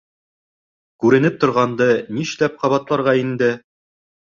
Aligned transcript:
Күренеп 1.03 1.37
торғанды 1.45 1.89
нишләп 2.19 2.59
ҡабатларға 2.67 3.19
инде? 3.25 3.57